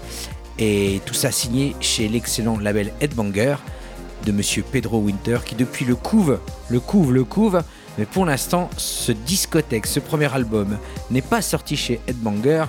Et 0.60 1.00
tout 1.06 1.14
ça 1.14 1.32
signé 1.32 1.74
chez 1.80 2.08
l'excellent 2.08 2.56
label 2.56 2.92
Headbanger 3.00 3.56
de 4.24 4.30
monsieur 4.30 4.62
Pedro 4.62 4.98
Winter 4.98 5.38
qui 5.44 5.56
depuis 5.56 5.84
le 5.84 5.96
couve, 5.96 6.38
le 6.68 6.78
couve, 6.78 7.12
le 7.12 7.24
couve, 7.24 7.62
mais 7.98 8.04
pour 8.04 8.24
l'instant, 8.24 8.70
ce 8.76 9.10
discothèque, 9.10 9.86
ce 9.86 9.98
premier 9.98 10.32
album, 10.32 10.78
n'est 11.10 11.20
pas 11.22 11.42
sorti 11.42 11.76
chez 11.76 12.00
Headbanger, 12.06 12.66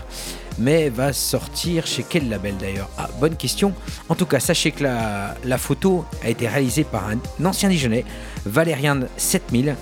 mais 0.57 0.89
va 0.89 1.13
sortir 1.13 1.85
chez 1.87 2.05
quel 2.07 2.29
label 2.29 2.57
d'ailleurs 2.57 2.89
Ah, 2.97 3.09
bonne 3.19 3.35
question. 3.35 3.73
En 4.09 4.15
tout 4.15 4.25
cas, 4.25 4.39
sachez 4.39 4.71
que 4.71 4.83
la, 4.83 5.57
photo 5.57 6.05
a 6.23 6.29
été 6.29 6.47
réalisée 6.47 6.83
par 6.83 7.07
un 7.07 7.45
ancien 7.45 7.69
Dijonais, 7.69 8.05
Valérian 8.45 9.01
7000, 9.17 9.75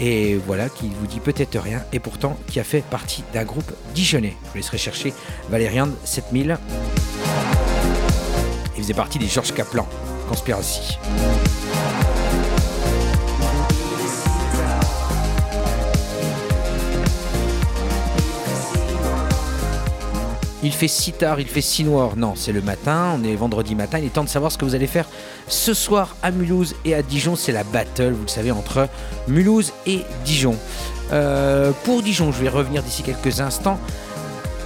et 0.00 0.36
voilà, 0.46 0.68
qui 0.68 0.90
vous 1.00 1.06
dit 1.06 1.20
peut-être 1.20 1.58
rien, 1.58 1.82
et 1.92 1.98
pourtant 1.98 2.38
qui 2.48 2.60
a 2.60 2.64
fait 2.64 2.82
partie 2.82 3.24
d'un 3.32 3.44
groupe 3.44 3.70
Dijonais. 3.94 4.36
Je 4.44 4.50
vous 4.50 4.56
laisserai 4.56 4.78
chercher 4.78 5.12
Valérian 5.48 5.88
7000. 6.04 6.58
Il 8.76 8.82
faisait 8.82 8.94
partie 8.94 9.18
des 9.18 9.26
Georges 9.26 9.54
Kaplan, 9.54 9.88
Conspiracy. 10.28 10.98
Il 20.66 20.72
fait 20.72 20.88
si 20.88 21.12
tard, 21.12 21.38
il 21.38 21.46
fait 21.46 21.60
si 21.60 21.84
noir. 21.84 22.16
Non, 22.16 22.32
c'est 22.34 22.50
le 22.50 22.60
matin, 22.60 23.16
on 23.16 23.22
est 23.22 23.36
vendredi 23.36 23.76
matin, 23.76 24.00
il 24.00 24.04
est 24.06 24.12
temps 24.12 24.24
de 24.24 24.28
savoir 24.28 24.50
ce 24.50 24.58
que 24.58 24.64
vous 24.64 24.74
allez 24.74 24.88
faire 24.88 25.06
ce 25.46 25.74
soir 25.74 26.16
à 26.24 26.32
Mulhouse 26.32 26.74
et 26.84 26.92
à 26.92 27.02
Dijon. 27.02 27.36
C'est 27.36 27.52
la 27.52 27.62
battle, 27.62 28.10
vous 28.10 28.22
le 28.22 28.28
savez, 28.28 28.50
entre 28.50 28.88
Mulhouse 29.28 29.72
et 29.86 30.00
Dijon. 30.24 30.56
Euh, 31.12 31.70
pour 31.84 32.02
Dijon, 32.02 32.32
je 32.32 32.42
vais 32.42 32.48
revenir 32.48 32.82
d'ici 32.82 33.04
quelques 33.04 33.40
instants. 33.40 33.78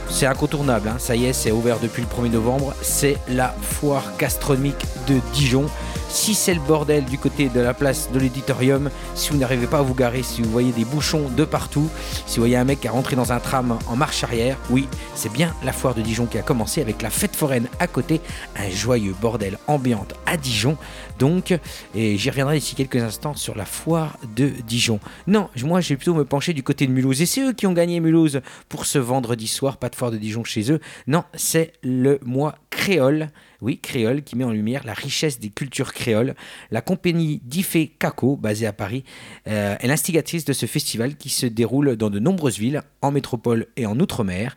C'est 0.09 0.25
incontournable, 0.25 0.89
hein. 0.89 0.97
ça 0.99 1.17
y 1.17 1.27
est, 1.27 1.35
c'est 1.35 1.53
ouvert 1.53 1.79
depuis 1.81 2.03
le 2.03 2.09
1er 2.09 2.31
novembre. 2.31 2.73
C'est 2.81 3.19
la 3.29 3.55
foire 3.61 4.05
gastronomique 4.19 4.87
de 5.07 5.17
Dijon. 5.35 5.67
Si 6.11 6.35
c'est 6.35 6.55
le 6.55 6.61
bordel 6.61 7.05
du 7.05 7.19
côté 7.19 7.49
de 7.49 7.61
la 7.61 7.73
place 7.73 8.11
de 8.13 8.19
l'éditorium, 8.19 8.91
si 9.15 9.31
vous 9.31 9.37
n'arrivez 9.37 9.69
pas 9.69 9.79
à 9.79 9.83
vous 9.83 9.95
garer, 9.95 10.25
si 10.25 10.43
vous 10.43 10.51
voyez 10.51 10.73
des 10.73 10.85
bouchons 10.85 11.31
de 11.37 11.45
partout, 11.45 11.89
si 12.27 12.37
vous 12.37 12.43
voyez 12.43 12.57
un 12.57 12.65
mec 12.65 12.81
qui 12.81 12.89
a 12.89 12.91
rentré 12.91 13.15
dans 13.15 13.33
un 13.33 13.39
tram 13.39 13.79
en 13.87 13.97
marche 13.97 14.25
arrière, 14.25 14.59
oui, 14.71 14.89
c'est 15.15 15.33
bien 15.33 15.55
la 15.63 15.73
foire 15.73 15.95
de 15.95 16.03
Dijon 16.03 16.27
qui 16.27 16.37
a 16.37 16.43
commencé 16.43 16.83
avec 16.83 17.01
la 17.01 17.11
fête 17.11 17.37
foraine 17.37 17.69
à 17.79 17.87
côté, 17.87 18.21
un 18.57 18.69
joyeux 18.71 19.15
bordel 19.21 19.57
ambiante 19.69 20.15
à 20.27 20.37
Dijon. 20.37 20.77
Donc, 21.21 21.57
et 21.95 22.19
j'y 22.19 22.29
reviendrai 22.29 22.59
d'ici 22.59 22.75
quelques 22.75 23.03
instants 23.03 23.37
sur 23.37 23.57
la 23.57 23.65
foire 23.65 24.19
de 24.37 24.49
Dijon. 24.67 24.99
Non, 25.29 25.49
moi 25.63 25.81
je 25.81 25.91
vais 25.91 25.97
plutôt 25.97 26.15
me 26.15 26.25
pencher 26.25 26.55
du 26.55 26.65
côté 26.65 26.89
de 26.89 26.93
Mulhouse. 26.93 27.23
Et 27.23 27.27
c'est 27.27 27.43
eux 27.43 27.53
qui 27.53 27.69
ont 27.69 27.73
gagné 27.73 28.01
Mulhouse 28.01 28.41
pour 28.69 28.85
ce 28.85 28.99
vendredi 28.99 29.47
soir, 29.47 29.77
pas 29.77 29.89
de 29.89 29.95
foire 29.95 30.11
de 30.11 30.17
Dijon 30.17 30.43
chez 30.43 30.73
eux. 30.73 30.81
Non, 31.07 31.23
c'est 31.35 31.73
le 31.83 32.19
mois 32.25 32.57
créole. 32.71 33.31
Oui, 33.61 33.79
créole, 33.79 34.23
qui 34.23 34.37
met 34.37 34.45
en 34.45 34.51
lumière 34.51 34.85
la 34.85 34.95
richesse 34.95 35.39
des 35.39 35.51
cultures 35.51 35.93
créoles. 35.93 36.35
La 36.71 36.81
compagnie 36.81 37.41
d'Ifé 37.45 37.89
Caco, 37.89 38.37
basée 38.37 38.67
à 38.67 38.73
Paris, 38.73 39.05
euh, 39.49 39.77
est 39.79 39.87
l'instigatrice 39.87 40.45
de 40.45 40.53
ce 40.53 40.67
festival 40.67 41.17
qui 41.17 41.29
se 41.29 41.47
déroule 41.47 41.97
dans 41.97 42.11
de 42.11 42.19
nombreuses 42.19 42.59
villes, 42.59 42.83
en 43.03 43.11
métropole 43.11 43.67
et 43.77 43.87
en 43.87 43.99
outre-mer. 44.01 44.57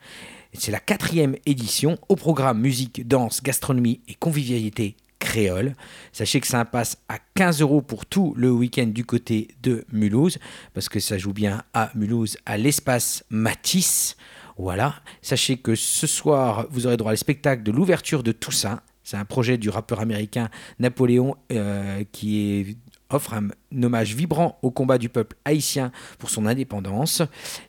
C'est 0.54 0.72
la 0.72 0.80
quatrième 0.80 1.36
édition 1.46 1.98
au 2.10 2.16
programme 2.16 2.60
musique, 2.60 3.08
danse, 3.08 3.42
gastronomie 3.42 4.02
et 4.08 4.14
convivialité 4.14 4.96
créole. 5.24 5.76
Sachez 6.12 6.42
que 6.42 6.48
ça 6.48 6.64
passe 6.66 6.98
à 7.08 7.18
15 7.36 7.62
euros 7.62 7.82
pour 7.82 8.06
tout 8.06 8.34
le 8.38 8.52
week-end 8.52 8.88
du 8.88 9.06
côté 9.06 9.48
de 9.64 9.86
Mulhouse, 9.92 10.38
parce 10.74 10.90
que 10.90 11.00
ça 11.00 11.18
joue 11.18 11.34
bien 11.34 11.64
à 11.74 11.92
Mulhouse, 11.96 12.38
à 12.46 12.58
l'espace 12.58 13.24
Matisse. 13.30 14.18
Voilà. 14.58 14.96
Sachez 15.22 15.58
que 15.58 15.76
ce 15.76 16.08
soir, 16.08 16.68
vous 16.70 16.86
aurez 16.86 16.98
droit 16.98 17.14
au 17.14 17.16
spectacle 17.16 17.64
de 17.64 17.72
l'ouverture 17.72 18.22
de 18.22 18.32
Toussaint. 18.32 18.82
C'est 19.04 19.18
un 19.18 19.26
projet 19.26 19.58
du 19.58 19.70
rappeur 19.70 20.00
américain 20.00 20.50
Napoléon 20.80 21.36
euh, 21.52 22.04
qui 22.12 22.78
offre 23.10 23.34
un, 23.34 23.50
hommage 23.84 24.16
vibrant 24.16 24.58
au 24.62 24.72
combat 24.72 24.98
du 24.98 25.10
peuple 25.10 25.36
haïtien 25.46 25.92
pour 26.20 26.30
son 26.30 26.46
indépendance. 26.46 27.22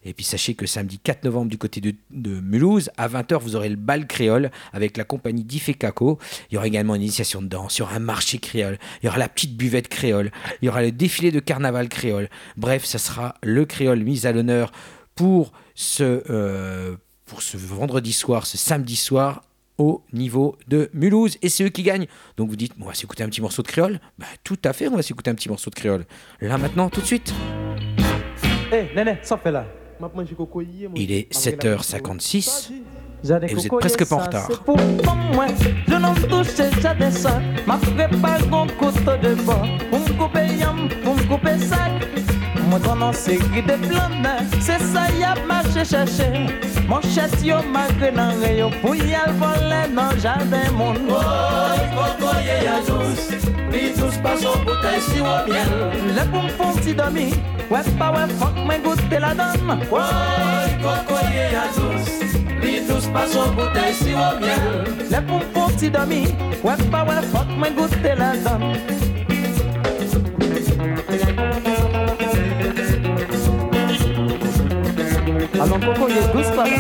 Et 0.04 0.12
puis 0.12 0.24
sachez 0.24 0.54
que 0.54 0.66
samedi 0.66 0.98
4 0.98 1.24
novembre 1.24 1.50
du 1.50 1.58
côté 1.58 1.80
de, 1.80 2.40
Mulhouse, 2.40 2.90
à 2.96 3.08
20h, 3.08 3.38
vous 3.38 3.56
aurez 3.56 3.68
le 3.68 3.76
bal 3.76 4.06
créole 4.06 4.50
avec 4.72 4.96
la 4.96 5.04
compagnie 5.04 5.44
d'Ifecaco. 5.44 6.18
Il 6.50 6.54
y 6.54 6.56
aura 6.56 6.66
également 6.66 6.94
une 6.94 7.02
initiation 7.02 7.42
de 7.42 7.48
danse, 7.48 7.78
il 7.78 7.80
y 7.80 7.82
aura 7.82 7.96
un 7.96 8.00
marché 8.00 8.38
créole, 8.38 8.78
il 9.02 9.06
y 9.06 9.08
aura 9.08 9.18
la 9.18 9.28
petite 9.28 9.56
buvette 9.56 9.88
créole, 9.88 10.30
il 10.62 10.66
y 10.66 10.68
aura 10.68 10.82
le 10.82 10.92
défilé 10.92 11.30
de 11.30 11.40
carnaval 11.40 11.88
créole. 11.88 12.28
Bref, 12.56 12.84
ça 12.84 12.98
sera 12.98 13.34
le 13.42 13.64
créole 13.64 14.00
mis 14.00 14.26
à 14.26 14.32
l'honneur 14.32 14.72
pour 15.14 15.52
ce, 15.74 16.22
euh, 16.30 16.96
pour 17.24 17.42
ce 17.42 17.56
vendredi 17.56 18.12
soir, 18.12 18.46
ce 18.46 18.58
samedi 18.58 18.96
soir 18.96 19.42
au 19.78 20.02
niveau 20.12 20.56
de 20.68 20.90
Mulhouse 20.92 21.38
et 21.42 21.48
c'est 21.48 21.64
eux 21.64 21.68
qui 21.68 21.82
gagnent. 21.82 22.06
Donc 22.36 22.48
vous 22.48 22.56
dites, 22.56 22.72
on 22.80 22.86
va 22.86 22.94
s'écouter 22.94 23.22
un 23.22 23.28
petit 23.28 23.40
morceau 23.40 23.62
de 23.62 23.68
créole 23.68 24.00
bah, 24.18 24.26
Tout 24.42 24.58
à 24.64 24.72
fait, 24.72 24.88
on 24.88 24.96
va 24.96 25.02
s'écouter 25.02 25.30
un 25.30 25.34
petit 25.34 25.48
morceau 25.48 25.70
de 25.70 25.74
créole. 25.74 26.04
Là 26.40 26.58
maintenant, 26.58 26.88
tout 26.88 27.00
de 27.00 27.06
suite. 27.06 27.32
Hey, 28.72 28.88
néné, 28.94 29.18
ça 29.22 29.36
fait 29.36 29.52
là. 29.52 29.66
Il 30.96 31.12
est 31.12 31.32
7h56 31.32 32.72
et 33.24 33.54
vous 33.54 33.66
êtes 33.66 33.72
presque 33.72 34.06
pas 34.06 34.16
en 34.16 34.18
retard. 34.18 34.48
Moi, 42.68 42.80
ton 42.80 43.12
c'est 43.12 43.36
gris 43.36 43.62
de 43.62 43.76
blanc. 43.86 44.10
C'est 44.60 44.80
ça, 44.80 45.02
y'a 45.18 45.34
marché 45.46 45.84
chercher. 45.84 46.46
Mon 46.88 47.00
chef, 47.00 47.42
yo, 47.42 47.56
ma 47.72 47.88
grenade, 47.98 48.56
yo, 48.58 48.68
pour 48.82 48.94
y 48.94 49.14
aller 49.14 49.32
voler 49.38 49.94
dans 49.94 50.12
le 50.12 50.18
jardin, 50.18 50.70
mon 50.76 50.92
nom. 50.92 51.18
Coco, 51.94 52.34
yé, 52.40 52.64
y'a 52.64 52.80
tous. 52.86 53.36
Puis 53.70 53.92
tous 53.94 54.16
passent 54.18 54.44
au 54.44 54.58
bouteille 54.58 55.00
si 55.00 55.20
au 55.20 55.50
miel. 55.50 55.72
Le 56.14 56.30
poum 56.30 56.46
poum, 56.58 56.82
si 56.82 56.94
demi. 56.94 57.34
Ouais, 57.70 57.80
pas 57.98 58.10
ouais, 58.10 58.28
fuck, 58.38 58.54
mais 58.68 58.78
goûter 58.80 59.18
la 59.18 59.34
dame. 59.34 59.78
Coco, 59.88 61.20
yé, 61.32 61.52
y'a 61.52 61.66
tous. 61.74 62.06
Puis 62.60 62.82
tous 62.86 63.06
passent 63.08 63.36
au 63.36 63.50
bouteille 63.50 63.94
si 63.94 64.12
au 64.12 64.40
miel. 64.40 64.84
Le 65.10 65.26
poum 65.26 65.40
poum, 65.52 65.72
si 65.78 65.90
demi. 65.90 66.34
Ouais, 66.62 66.76
pas 66.90 67.04
ouais, 67.04 67.22
fuck, 67.32 67.46
mais 67.58 67.70
goûter 67.70 68.14
la 68.16 68.36
dame. 68.36 68.74
Douce 75.54 76.50
pas. 76.56 76.64
Là. 76.64 76.76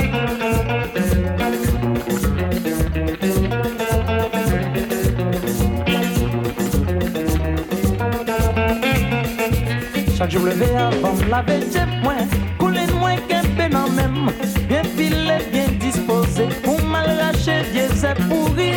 Chaque 10.18 10.30
jour 10.32 10.44
levé 10.44 10.66
avant 10.76 11.14
laver 11.30 11.60
j'ai 11.72 12.02
point 12.02 12.16
Couler 12.58 12.86
moins 12.98 13.16
qu'un 13.28 13.42
peu 13.42 13.72
non 13.72 13.88
même. 13.90 14.30
Bien 14.68 14.82
filé, 14.82 15.38
bien 15.52 15.68
disposé 15.78 16.48
Pour 16.64 16.82
mal 16.82 17.16
lâcher, 17.16 17.62
bien 17.72 17.86
c'est 17.94 18.14
pourri 18.28 18.72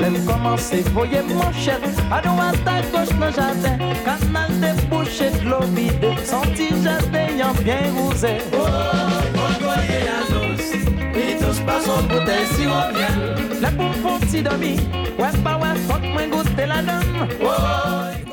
Même 0.00 0.24
commencer, 0.24 0.82
voyez 0.92 1.22
mon 1.22 1.52
chef 1.52 1.80
À 2.10 2.20
droite, 2.20 2.56
à 2.66 2.80
gauche, 2.82 3.14
dans 3.20 3.26
le 3.26 3.32
jardin 3.32 3.78
Canal 4.04 4.50
débouché 4.60 5.30
de 5.30 5.50
l'eau 5.50 5.62
vide 5.74 6.18
Senti 6.24 6.68
jardin, 6.82 7.52
bien 7.62 7.76
rousé 7.96 8.38
Coco, 8.50 9.15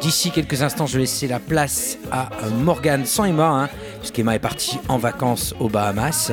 D'ici 0.02 0.32
quelques 0.32 0.62
instants, 0.62 0.86
je 0.86 0.94
vais 0.94 1.00
laisser 1.00 1.28
la 1.28 1.40
place 1.40 1.98
à 2.12 2.30
euh, 2.44 2.50
Morgane 2.50 3.06
sans 3.06 3.26
Emma, 3.26 3.48
hein, 3.48 3.70
puisqu'Emma 4.00 4.36
est 4.36 4.40
partie 4.40 4.78
en 4.90 4.98
vacances 4.98 5.56
aux 5.60 5.70
Bahamas. 5.70 6.32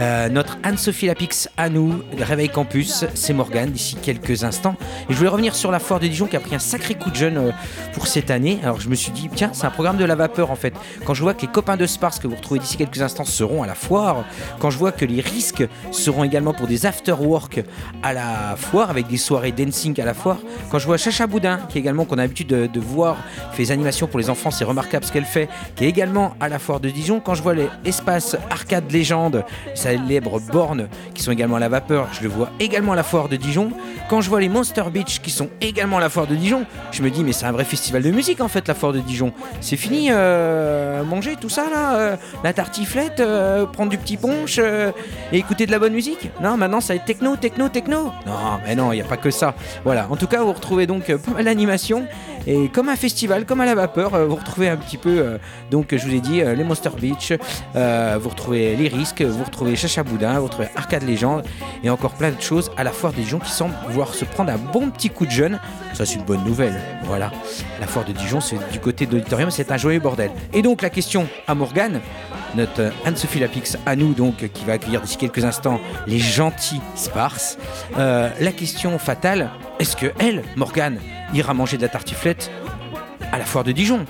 Euh, 0.00 0.30
notre 0.30 0.56
Anne-Sophie 0.62 1.06
Lapix 1.06 1.50
à 1.58 1.68
nous, 1.68 2.02
Réveil 2.18 2.48
Campus, 2.48 3.04
c'est 3.14 3.34
Morgane 3.34 3.70
d'ici 3.70 3.96
quelques 4.00 4.44
instants. 4.44 4.76
Et 5.08 5.12
je 5.12 5.18
voulais 5.18 5.28
revenir 5.28 5.54
sur 5.54 5.70
la 5.70 5.78
foire 5.78 6.00
de 6.00 6.06
Dijon 6.06 6.26
qui 6.26 6.36
a 6.36 6.40
pris 6.40 6.54
un 6.54 6.58
sacré 6.58 6.94
coup 6.94 7.10
de 7.10 7.16
jeune 7.16 7.36
euh, 7.36 7.50
pour 7.92 8.06
cette 8.06 8.30
année. 8.30 8.58
Alors 8.62 8.80
je 8.80 8.88
me 8.88 8.94
suis 8.94 9.12
dit, 9.12 9.28
tiens, 9.34 9.50
c'est 9.52 9.66
un 9.66 9.70
programme 9.70 9.98
de 9.98 10.04
la 10.06 10.14
vapeur 10.14 10.50
en 10.50 10.56
fait. 10.56 10.72
Quand 11.04 11.12
je 11.12 11.22
vois 11.22 11.34
que 11.34 11.42
les 11.42 11.48
copains 11.48 11.76
de 11.76 11.84
Spars 11.84 12.18
que 12.18 12.26
vous 12.26 12.36
retrouvez 12.36 12.60
d'ici 12.60 12.78
quelques 12.78 13.02
instants 13.02 13.26
seront 13.26 13.62
à 13.62 13.66
la 13.66 13.74
foire, 13.74 14.24
quand 14.58 14.70
je 14.70 14.78
vois 14.78 14.92
que 14.92 15.04
les 15.04 15.20
risques 15.20 15.68
seront 15.90 16.24
également 16.24 16.54
pour 16.54 16.66
des 16.66 16.86
after-work 16.86 17.62
à 18.02 18.14
la 18.14 18.56
foire 18.56 18.88
avec 18.88 19.06
des 19.06 19.18
soirées 19.18 19.52
dancing 19.52 20.00
à 20.00 20.06
la 20.06 20.14
foire, 20.14 20.38
quand 20.70 20.78
je 20.78 20.86
vois 20.86 20.96
Chacha 20.96 21.26
Boudin 21.26 21.58
qui 21.68 21.76
est 21.76 21.80
également 21.82 22.06
qu'on 22.06 22.16
a 22.16 22.22
l'habitude 22.22 22.48
de, 22.48 22.66
de 22.66 22.80
voir, 22.80 23.18
fait 23.52 23.64
des 23.64 23.72
animations 23.72 24.06
pour 24.06 24.18
les 24.18 24.30
enfants, 24.30 24.50
c'est 24.50 24.64
remarquable 24.64 25.04
ce 25.04 25.12
qu'elle 25.12 25.26
fait, 25.26 25.50
qui 25.76 25.84
est 25.84 25.88
également 25.88 26.34
à 26.40 26.48
la 26.48 26.58
foire 26.58 26.80
de 26.80 26.88
Dijon, 26.88 27.20
quand 27.20 27.34
je 27.34 27.42
vois 27.42 27.54
l'espace 27.84 28.36
Arcade 28.48 28.90
Légende, 28.90 29.44
célèbres 29.90 30.40
bornes 30.40 30.88
qui 31.14 31.22
sont 31.22 31.32
également 31.32 31.56
à 31.56 31.60
la 31.60 31.68
vapeur, 31.68 32.08
je 32.12 32.22
le 32.22 32.28
vois 32.28 32.50
également 32.60 32.92
à 32.92 32.96
la 32.96 33.02
foire 33.02 33.28
de 33.28 33.36
Dijon. 33.36 33.72
Quand 34.08 34.20
je 34.20 34.28
vois 34.28 34.40
les 34.40 34.48
Monster 34.48 34.84
Beach 34.92 35.20
qui 35.20 35.30
sont 35.30 35.48
également 35.60 35.98
à 35.98 36.00
la 36.00 36.08
foire 36.08 36.26
de 36.26 36.34
Dijon, 36.34 36.64
je 36.92 37.02
me 37.02 37.10
dis 37.10 37.24
mais 37.24 37.32
c'est 37.32 37.46
un 37.46 37.52
vrai 37.52 37.64
festival 37.64 38.02
de 38.02 38.10
musique 38.10 38.40
en 38.40 38.48
fait 38.48 38.66
la 38.68 38.74
foire 38.74 38.92
de 38.92 39.00
Dijon. 39.00 39.32
C'est 39.60 39.76
fini 39.76 40.08
euh, 40.10 41.02
manger 41.04 41.36
tout 41.40 41.48
ça 41.48 41.64
là, 41.70 41.94
euh, 41.94 42.16
la 42.44 42.52
tartiflette, 42.52 43.20
euh, 43.20 43.66
prendre 43.66 43.90
du 43.90 43.98
petit 43.98 44.16
punch 44.16 44.58
et 44.58 45.38
écouter 45.38 45.66
de 45.66 45.70
la 45.72 45.78
bonne 45.78 45.92
musique. 45.92 46.30
Non, 46.42 46.56
maintenant 46.56 46.80
ça 46.80 46.94
va 46.94 46.96
être 46.96 47.04
techno, 47.04 47.36
techno, 47.36 47.68
techno. 47.68 48.12
Non, 48.26 48.60
mais 48.64 48.74
non, 48.74 48.92
il 48.92 48.96
n'y 48.96 49.02
a 49.02 49.06
pas 49.06 49.16
que 49.16 49.30
ça. 49.30 49.54
Voilà. 49.84 50.06
En 50.10 50.16
tout 50.16 50.26
cas, 50.26 50.42
vous 50.42 50.52
retrouvez 50.52 50.86
donc 50.86 51.12
pas 51.12 51.30
mal 51.32 51.44
d'animations 51.44 52.06
et 52.46 52.68
comme 52.68 52.88
un 52.88 52.96
festival, 52.96 53.44
comme 53.44 53.60
à 53.60 53.66
la 53.66 53.74
vapeur, 53.74 54.26
vous 54.26 54.36
retrouvez 54.36 54.68
un 54.68 54.76
petit 54.76 54.96
peu. 54.96 55.38
donc 55.70 55.94
je 55.94 56.04
vous 56.04 56.14
ai 56.14 56.20
dit 56.20 56.40
les 56.40 56.64
Monster 56.64 56.90
Beach, 56.98 57.32
vous 57.74 58.28
retrouvez 58.28 58.76
les 58.76 58.88
risques, 58.88 59.22
vous 59.22 59.44
retrouvez 59.44 59.76
Chacha 59.80 60.02
Boudin, 60.02 60.38
retrouvez 60.38 60.68
Arcade 60.76 61.04
Légende 61.04 61.42
et 61.82 61.88
encore 61.88 62.12
plein 62.12 62.32
de 62.32 62.40
choses 62.40 62.70
à 62.76 62.84
la 62.84 62.90
foire 62.90 63.14
des 63.14 63.22
Dijon 63.22 63.38
qui 63.38 63.50
semblent 63.50 63.74
vouloir 63.88 64.12
se 64.12 64.26
prendre 64.26 64.52
un 64.52 64.58
bon 64.58 64.90
petit 64.90 65.08
coup 65.08 65.24
de 65.24 65.30
jeune. 65.30 65.58
Ça 65.94 66.04
c'est 66.04 66.16
une 66.16 66.24
bonne 66.24 66.44
nouvelle. 66.44 66.78
Voilà. 67.04 67.32
La 67.80 67.86
foire 67.86 68.04
de 68.04 68.12
Dijon, 68.12 68.42
c'est 68.42 68.58
du 68.72 68.78
côté 68.78 69.06
de 69.06 69.12
l'auditorium, 69.12 69.50
c'est 69.50 69.72
un 69.72 69.78
joyeux 69.78 69.98
bordel. 69.98 70.32
Et 70.52 70.60
donc 70.60 70.82
la 70.82 70.90
question 70.90 71.26
à 71.48 71.54
Morgane, 71.54 72.00
notre 72.54 72.92
Anne-Sophie 73.06 73.40
Lapix 73.40 73.78
à 73.86 73.96
nous 73.96 74.12
donc 74.12 74.50
qui 74.52 74.64
va 74.66 74.74
accueillir 74.74 75.00
d'ici 75.00 75.16
quelques 75.16 75.44
instants 75.44 75.80
les 76.06 76.18
gentils 76.18 76.82
Sparse. 76.94 77.56
Euh, 77.96 78.28
la 78.38 78.52
question 78.52 78.98
fatale, 78.98 79.48
est-ce 79.78 79.96
que 79.96 80.12
elle, 80.18 80.42
Morgane, 80.56 80.98
ira 81.32 81.54
manger 81.54 81.78
de 81.78 81.82
la 81.82 81.88
tartiflette 81.88 82.50
à 83.32 83.38
la 83.38 83.46
foire 83.46 83.64
de 83.64 83.72
Dijon? 83.72 84.04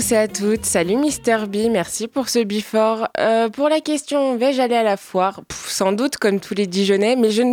À 0.00 0.28
toutes, 0.28 0.64
salut 0.64 0.96
Mister 0.96 1.36
B, 1.46 1.68
merci 1.70 2.08
pour 2.08 2.30
ce 2.30 2.38
before. 2.42 3.06
Euh, 3.18 3.50
pour 3.50 3.68
la 3.68 3.80
question, 3.80 4.36
vais-je 4.36 4.60
aller 4.60 4.74
à 4.74 4.82
la 4.82 4.96
foire? 4.96 5.42
Sans 5.50 5.92
doute 5.92 6.16
comme 6.16 6.40
tous 6.40 6.54
les 6.54 6.66
Dijonnais, 6.66 7.16
mais 7.16 7.30
je 7.30 7.42
ne 7.42 7.48